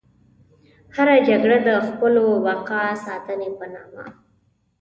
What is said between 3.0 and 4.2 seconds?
ساتنې په نامه.